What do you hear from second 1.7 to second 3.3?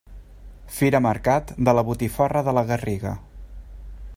la Botifarra de la Garriga.